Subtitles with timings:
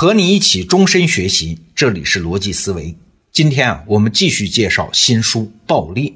[0.00, 2.96] 和你一起终身学习，这里是逻辑思维。
[3.32, 6.04] 今天啊，我们继续介绍新书《爆裂》。《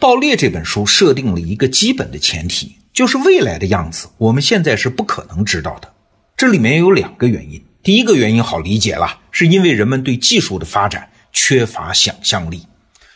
[0.00, 5.88] 爆裂》这本书设定了一个基本的前提，就是未来的样子，我们现在是不可能知道的。
[6.36, 7.64] 这里面有两个原因。
[7.80, 12.66] 第一个原因好理解了，是因为人们对技术的发展缺乏想象力。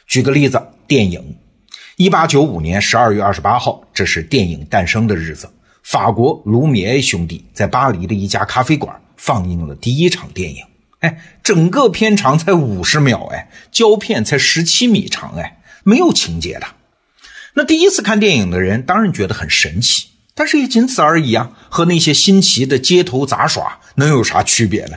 [0.07, 1.37] 举个例子，电影。
[1.97, 5.51] 一八九五年十二月二十八号，这是电影诞生的日子。
[5.83, 9.01] 法国卢米埃兄弟在巴黎的一家咖啡馆。
[9.23, 10.65] 放映了第一场电影，
[11.01, 16.67] 哎，整个片长才五十秒，哎，胶片才十七米长，哎，没有情节的。
[17.53, 24.97] 那第一次看电影的人当然觉得很神奇，但是也仅此而已啊，和那些新奇的街头杂耍能有啥区别呢？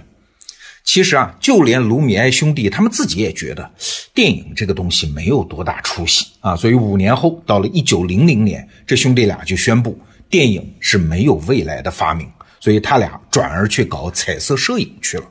[0.86, 3.70] 其实啊，就连卢米埃兄弟他们自己也觉得
[4.14, 10.00] 电影这个东西没有多大出息啊，所以五年后，到了一九零零年，这兄弟俩就宣布
[10.34, 12.28] 电影是没有未来的发明。
[12.60, 15.26] 所以他俩转而去搞彩色摄影去了，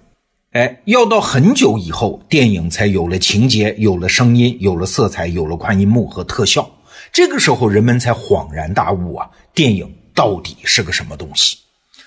[0.52, 6.70] 哎，要到很久以后，电影才有了情节，有了声音，有了色彩，有了宽银幕和特效。
[7.10, 11.56] 这个时候，人们才恍然大悟啊，电影到底是个什么东西？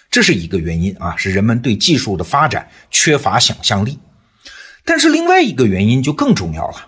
[0.09, 3.99] 这是一个原因啊，是人们对技术的发展缺乏想象力。
[4.85, 6.87] 但是另外一个原因就更重要了，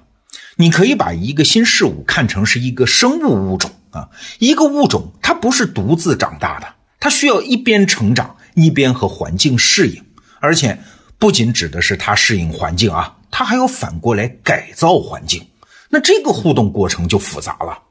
[0.57, 6.67] 你可以把一个新事物看成是一个生物物种啊，一个物种它不是独自长大的。
[6.99, 10.03] 它需要一边成长，一边和环境适应，
[10.39, 10.79] 而且
[11.19, 15.45] 不仅指的是它适应环境啊，它还要反过来改造环境。
[15.89, 17.83] 那这个互动过程就复杂了。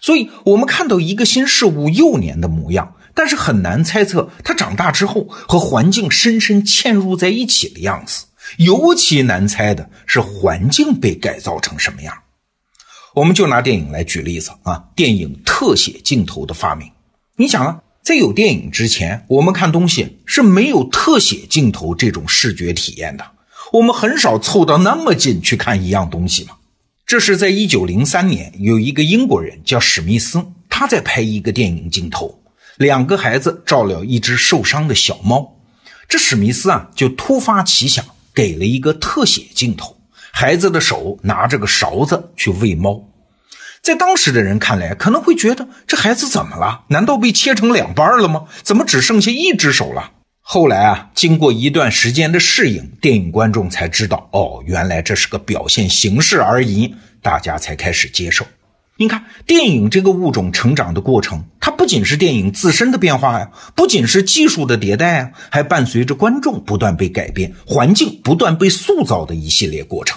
[0.00, 8.26] 所以，我们看到一个新事物幼年的模样，但是很难猜测它长大之后和环境深深嵌入在一起的样子。
[8.56, 12.14] 尤其难猜的是环境被改造成什么样。
[13.14, 16.90] 我们就拿电影来举例子啊，电影特写镜头的发明，
[17.36, 17.82] 你想啊。
[18.00, 23.32] 在有电影之前，我们看东西是没有特写镜头这种视觉体验的。
[23.70, 26.56] 我们很少凑到那么近去看一样东西嘛。
[27.06, 32.40] 这是在一九零三年，有一个英国人叫史密斯，他在拍一个电影镜头，
[32.78, 35.58] 两个孩子照料一只受伤的小猫。
[36.08, 38.02] 这史密斯啊，就突发奇想，
[38.38, 39.96] 给了一个特写镜头，
[40.30, 43.02] 孩子的手拿着个勺子去喂猫。
[43.82, 46.84] 在当时的人看来，可能会觉得这孩子怎么了？
[46.90, 48.44] 难道被切成两半了吗？
[48.62, 50.12] 怎么只剩下一只手了？
[50.40, 58.46] 后来啊，经过一段时间的适应，电影观众才知道，哦，原来这是个表现形式而已，大家才开始接受。
[58.98, 70.16] 你看，电影这个物种成长的过程，它仅是电影自身的变化呀，不仅是技术的迭代啊，还伴随着观众不断被改变，环境不断被塑造的一系列过程。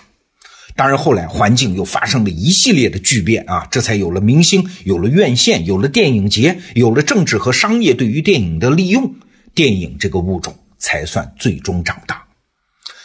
[0.75, 9.15] 当然，后来环境又发生了一系列的巨变啊，这才有了明星，有了院线，有了电影节，有了政治和商业对于电影的利用，
[9.55, 12.23] 电影这个物种才算最终长大。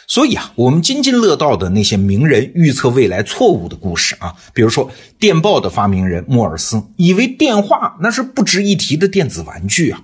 [0.07, 9.99] 所以啊，我们津津乐道的那些名人预测未来错误的故事啊，比如说电报的发明人莫尔斯，以为电话那是不值一提的电子玩具啊；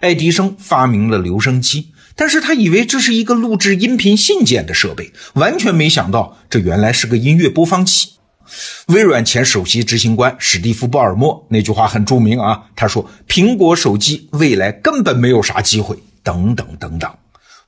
[0.00, 1.88] 爱迪生发明了留声机。
[2.14, 8.08] 但是他以为这是一个录制音频信件的设备，完全没想到这原来是个音乐播放器。
[8.86, 17.10] 微软前首席执行官史蒂夫·鲍尔默那句话很著名啊，他说：“苹果手机未来根本没有啥机会。”等等等等，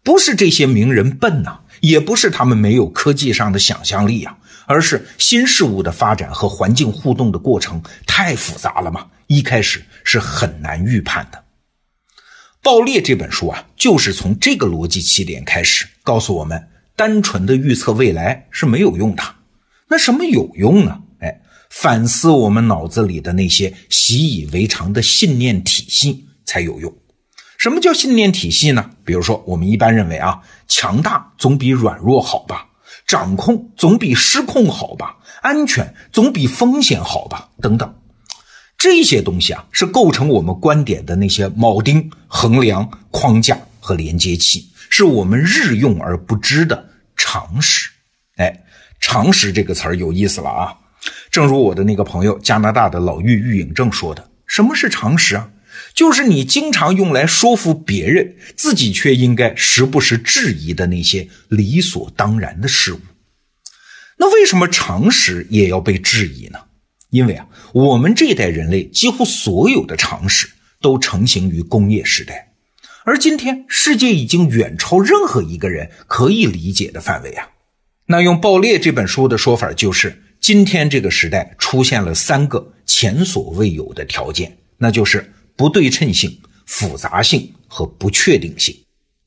[0.02, 11.44] 不是这些名人笨呐，也不是他们没有科技上的想象力啊，而是新事物的发展和环境互动的过程太复杂了嘛，一开始是很难预判的。
[12.62, 19.22] 爆裂这本书啊，就是从这个逻辑起点开始，告诉我们，单纯的预测未来是没有用的。
[19.86, 20.98] 那什么有用呢？
[21.20, 26.90] 哎，反思我们脑子里的那些习以为常的信念体系才有用。
[27.58, 28.90] 什么叫信念体系呢？
[29.04, 32.66] 比如说，我们一般认为啊，强大总比软弱好吧，
[33.06, 37.94] 掌控总比失控好吧，安全总比风险好吧，等等。
[38.76, 47.88] 这些东西啊，是构成我们观点的那些铆钉、衡量、框架和连接器，是我们日用而不知的常识。
[48.36, 48.64] 哎，
[49.00, 50.74] 常识这个词儿有意思了啊！
[51.30, 55.48] 正如我的那个朋友加拿大的老玉玉影正说的：“什么是常识啊？
[55.94, 63.00] 就是你经常用来说服别人，自己却应该时不时质疑的那些理所当然的事物。
[64.16, 66.58] 那为什么常识也要被质疑呢？”
[67.10, 70.48] 因为啊，我们这一代人类几乎所有的常识
[70.80, 72.52] 都成型于工业时代，
[73.04, 77.48] 而今天世界已经远超任何一个人可以理解的范围啊。
[78.06, 88.76] 那用《爆裂》这本书的说法就是，今天这个时代出现了三个前所未有的条件，那就是不对称性、复杂性和不确定性。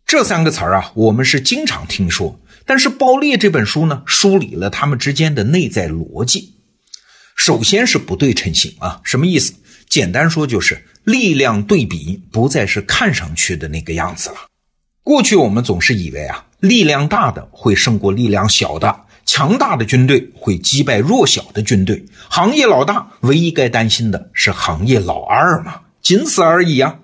[0.05, 2.39] 这三个词儿啊，我们是经常听说。
[2.65, 6.55] 但是《爆裂》这本书呢，梳理了他们之间的内在逻辑。
[7.35, 9.53] 首先是不对称性啊，什么意思？
[9.87, 14.35] 简单说就是力量对比不再是看上去的那个样子了。
[15.01, 26.99] 过去我们总是以为啊，力量大的会胜过力量小的，强大的军队会击败弱小的军队，行业老大唯一该担心的是行业老二嘛，仅此而已啊。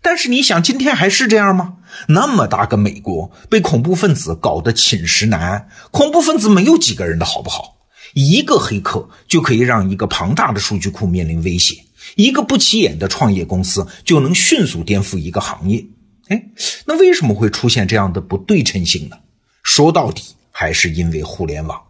[0.00, 1.74] 但是你想，今天还是这样吗？
[2.08, 7.76] 那么大个美国被恐怖分子搞得寝食难安，恐怖分子没有几个人的好不好？
[8.14, 11.84] 一个黑客就可以让一个庞大的数据库面临威胁，
[12.14, 15.84] 一个不起眼的创业公司就能迅速颠覆一个行业。
[16.28, 16.42] 哎，
[16.86, 19.18] 那为什么会出现这样的不对称性呢？
[19.62, 21.78] 说到底，还是因为互联网。《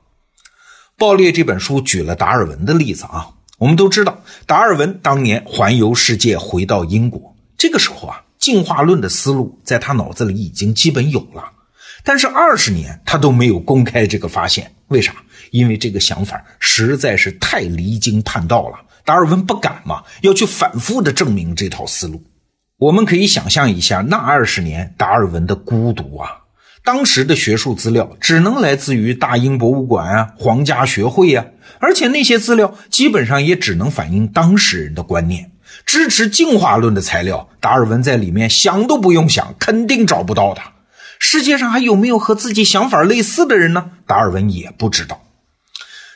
[0.98, 3.30] 爆裂》这本书举了达尔文的例子啊，
[3.60, 7.36] 我们都知道，达尔文当年环游世界回到英国。
[7.58, 11.44] 这个时候啊，进化论的思路在他脑子里已经基本有了，
[12.02, 15.14] 但是二十年他都没有公开这个发现，为啥？
[15.50, 22.22] 因为这个想法实在是太离经叛道了，达尔文不敢嘛，要去反复的证明这套思路。
[22.78, 26.39] 我们可以想象一下那二十年达尔文的孤独啊，
[26.82, 31.44] 当时的学术资料只能来自于大英博物馆啊、皇家学会啊，
[31.78, 35.52] 而且那些资料基本上也只能反映当事人的观念。
[35.86, 40.60] 支持进化论的材料，达尔文在里面想都不用想，肯定找不到的。
[41.18, 43.90] 世界上还有没有和自己想法类似的人呢？
[44.06, 45.22] 达尔文也不知道。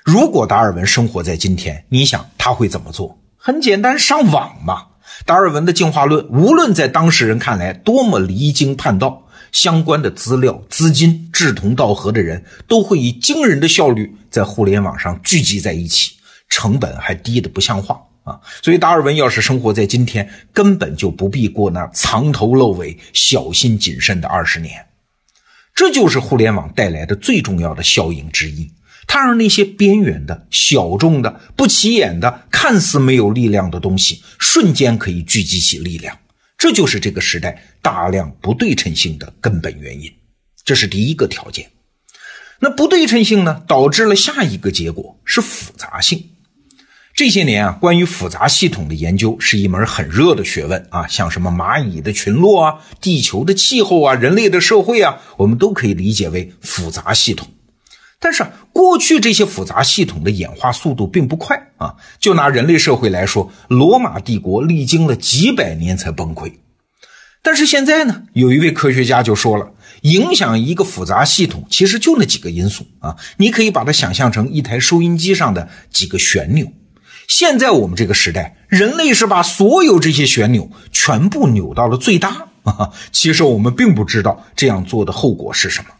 [0.03, 3.19] 如果达尔文生活在今天，你想他会怎么做？
[3.37, 4.87] 很简单，上网嘛。
[5.27, 9.24] 达尔文的进化论，无论在当事人看来多么离经叛道，
[9.55, 16.17] 相关的资料、资金、志同道合的人，都会以惊人的效率在互联网上聚集在一起，
[16.51, 17.99] 成本还低得不像话。
[18.25, 24.87] 啊，所以达尔文要是生活在今天，根本就不必过那藏头露尾、小心谨慎的二十年。
[25.75, 28.73] 这就是互联网带来的最重要的效应之一，
[29.07, 36.19] 它让那些边缘的小众的、不起眼的、看似没有力量的东西，瞬间可以聚集起力量。
[36.65, 40.11] 这就是这个时代大量不对称性的根本原因。
[40.65, 41.71] 这是第一个条件。
[42.59, 46.31] 那不对称性呢，导致了下一个结果是复杂性。
[47.13, 57.47] 这些年啊，关于复杂系统的研究是一门很热的学问啊，像什么蚂蚁的群落啊、地球的气候啊、人类的社会啊，我们都可以理解为复杂系统。
[58.25, 58.43] 但是
[58.73, 61.95] 过去这些复杂系统的演化速度并不快啊。
[62.19, 66.51] 就拿人类社会来说，罗马帝国历经了几百年才崩溃。
[67.43, 69.69] 但是现在呢，有一位科学家就说了，
[70.01, 76.67] 影响一个复杂系统其实就那几个因素啊，你可以把它想象成一台收音机上的几个旋钮。
[77.29, 82.89] 现在我们这个时代，人类是把所有这些旋钮全部扭到了最大啊！
[83.13, 85.91] 其实我们并不知道这样做的后果是什么。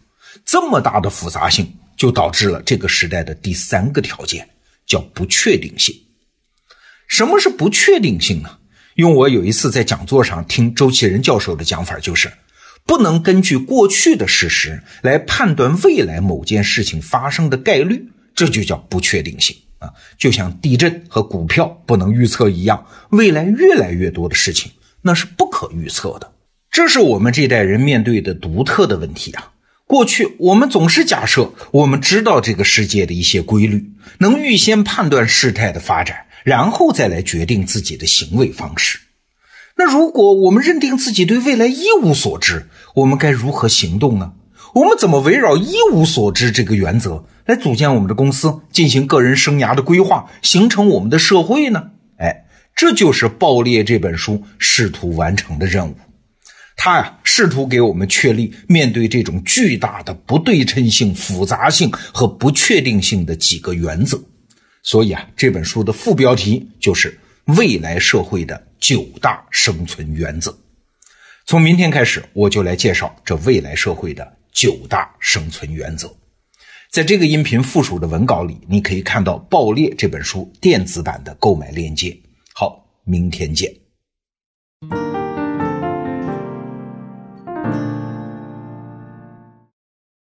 [0.47, 1.75] 这么大的复杂性，
[2.05, 4.47] 就导致了这个时代的第三个条件，
[4.85, 5.97] 叫不确定性。
[7.09, 8.59] 什么是不确定性呢？
[8.97, 12.31] 用我有一次在讲座上听周其仁教授的讲法，就是
[12.85, 19.91] 不能根据过去的事实来判断未来某件事情发生的概率，这就叫不确定性啊。
[20.19, 26.31] 就像地震和股票不能预测一样，未来越来越多的事情那是不可预测的。
[26.71, 29.53] 这是我们这代人面对的独特的问题啊！
[29.87, 38.99] 过去我们总是假设我们知道这个世界的一些规律，能预先判断事态的发展，然后再来决定自己的行为方式。
[39.77, 44.33] 那如果我们认定自己对未来一无所知，我们该如何行动呢？
[44.75, 47.27] 我们怎么围绕一无所知这个原则？
[47.45, 51.91] 来组建我们的公司，进行个人生涯的规划，形成我们的社会呢？
[52.17, 55.95] 哎，这就是《爆裂》这本书试图完成的任务。
[56.87, 64.23] 他呀，试图给我们确立面对这种巨大的不对称性、复杂性和不确定性的几个原则。
[64.83, 67.19] 所以啊，这本书的副标题就是
[67.57, 70.55] “未来社会的九大生存原则”。
[71.49, 76.15] 从明天开始，我就来介绍这未来社会的九大生存原则。
[76.91, 82.15] 在这个音频附属的文稿里，你可以看到《爆裂》这本书电子版的购买链接。
[82.53, 83.84] 好，明天见。